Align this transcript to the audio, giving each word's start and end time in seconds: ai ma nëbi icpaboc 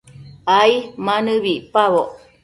ai 0.57 0.73
ma 1.05 1.15
nëbi 1.25 1.51
icpaboc 1.59 2.09